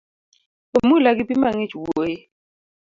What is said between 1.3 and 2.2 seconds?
mang’ich wuoyi